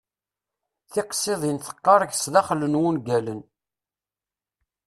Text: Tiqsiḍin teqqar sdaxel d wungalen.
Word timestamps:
Tiqsiḍin 0.91 1.57
teqqar 1.65 2.01
sdaxel 2.21 2.61
d 2.71 2.73
wungalen. 2.79 3.41